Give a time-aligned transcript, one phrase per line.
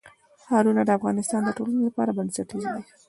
[0.43, 2.83] ښارونه د افغانستان د ټولنې لپاره بنسټیز دي.